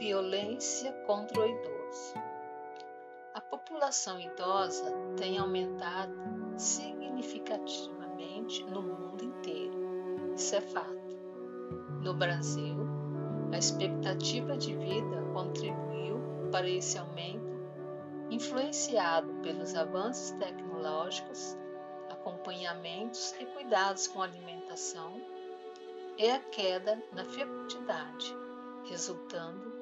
[0.00, 2.14] violência contra o idoso.
[3.34, 6.14] A população idosa tem aumentado
[6.56, 10.32] significativamente no mundo inteiro.
[10.34, 11.18] Isso é fato.
[12.02, 12.78] No Brasil,
[13.52, 16.18] a expectativa de vida contribuiu
[16.50, 17.60] para esse aumento,
[18.30, 21.58] influenciado pelos avanços tecnológicos,
[22.08, 25.20] acompanhamentos e cuidados com a alimentação,
[26.16, 28.34] e a queda na fecundidade,
[28.88, 29.79] resultando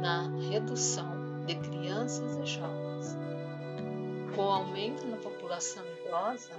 [0.00, 3.18] na redução de crianças e jovens.
[4.34, 6.52] Com o aumento na população idosa,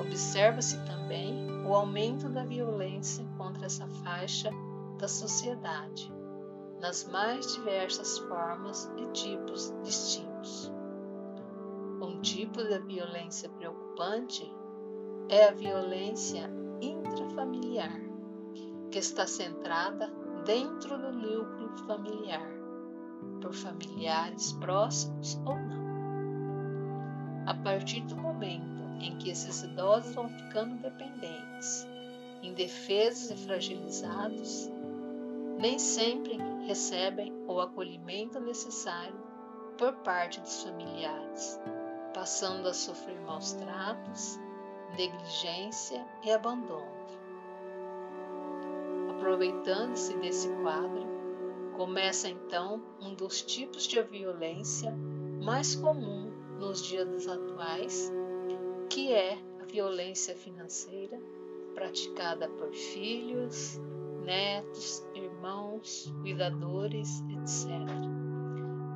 [0.00, 4.50] observa-se também o aumento da violência contra essa faixa
[4.98, 6.12] da sociedade,
[6.80, 10.72] nas mais diversas formas e tipos distintos.
[12.02, 14.50] Um tipo de violência preocupante
[15.28, 18.00] é a violência intrafamiliar,
[18.90, 22.50] que está centrada dentro do núcleo familiar,
[23.40, 25.80] por familiares próximos ou não.
[27.46, 31.86] A partir do momento em que esses idosos vão ficando dependentes,
[32.42, 34.70] indefesos e fragilizados,
[35.58, 39.18] nem sempre recebem o acolhimento necessário
[39.76, 41.60] por parte dos familiares,
[42.14, 44.38] passando a sofrer maus tratos,
[44.96, 47.19] negligência e abandono.
[49.20, 51.06] Aproveitando-se desse quadro,
[51.76, 54.90] começa então um dos tipos de violência
[55.42, 58.10] mais comum nos dias atuais,
[58.88, 61.20] que é a violência financeira
[61.74, 63.78] praticada por filhos,
[64.24, 67.68] netos, irmãos, cuidadores, etc.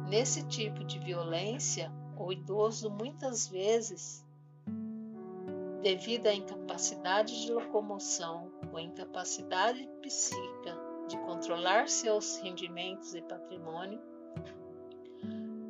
[0.09, 4.24] Nesse tipo de violência, o idoso muitas vezes
[5.85, 10.75] devido à incapacidade de locomoção ou incapacidade psíquica
[11.07, 14.01] de controlar seus rendimentos e patrimônio,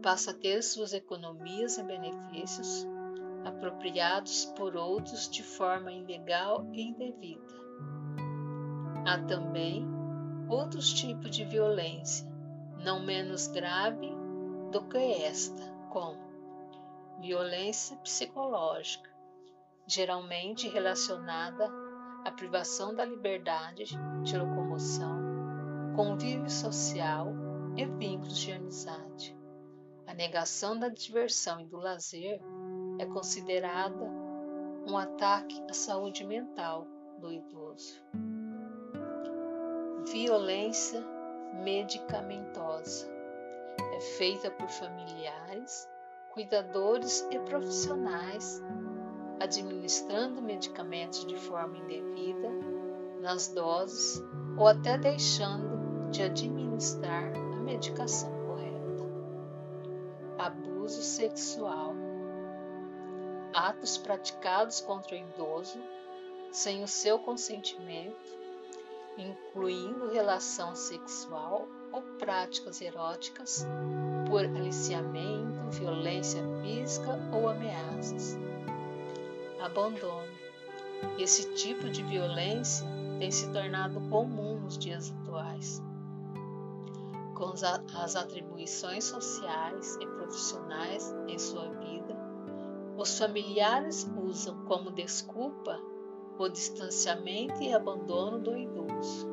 [0.01, 2.87] passa a ter suas economias e benefícios
[3.45, 7.65] apropriados por outros de forma ilegal e indevida.
[9.05, 9.85] Há também
[10.49, 12.25] outros tipos de violência,
[12.85, 14.13] não menos grave
[14.71, 16.23] do que esta, como
[17.21, 19.14] violência psicológica,
[19.87, 21.71] geralmente relacionada
[22.25, 23.85] à privação da liberdade
[24.23, 25.19] de locomoção,
[25.95, 27.33] convívio social
[27.77, 29.37] e vínculos de amizade.
[30.07, 32.41] A negação da diversão e do lazer
[32.99, 34.05] é considerada
[34.87, 36.87] um ataque à saúde mental
[37.19, 38.03] do idoso.
[40.11, 41.03] Violência
[41.63, 43.11] medicamentosa
[43.95, 45.89] é feita por familiares,
[46.33, 48.63] cuidadores e profissionais
[49.41, 52.49] administrando medicamentos de forma indevida,
[53.21, 54.23] nas doses
[54.57, 59.05] ou até deixando de administrar a medicação correta.
[60.39, 61.95] Abuso sexual.
[63.53, 65.79] Atos praticados contra o idoso
[66.51, 68.39] sem o seu consentimento,
[69.17, 73.67] incluindo relação sexual ou práticas eróticas
[74.29, 78.37] por aliciamento, violência física ou ameaças
[79.65, 80.29] abandono.
[81.19, 82.87] Esse tipo de violência
[83.19, 85.83] tem se tornado comum nos dias atuais.
[87.35, 87.53] Com
[87.97, 92.15] as atribuições sociais e profissionais em sua vida,
[92.97, 95.81] os familiares usam como desculpa
[96.39, 99.29] o distanciamento e abandono do idoso.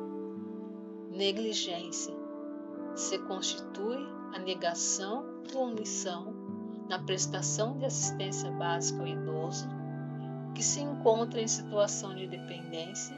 [1.10, 2.14] Negligência
[2.94, 6.34] se constitui a negação ou omissão
[6.88, 9.81] na prestação de assistência básica ao idoso
[10.54, 13.16] que se encontra em situação de dependência,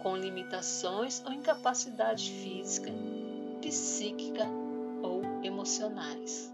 [0.00, 2.92] com limitações ou incapacidade física,
[3.60, 4.46] psíquica
[5.02, 6.52] ou emocionais.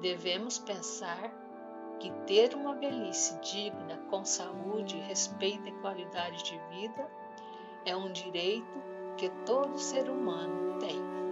[0.00, 1.32] Devemos pensar
[1.98, 7.10] que ter uma velhice digna, com saúde, respeito e qualidade de vida
[7.86, 8.82] é um direito
[9.16, 11.23] que todo ser humano tem.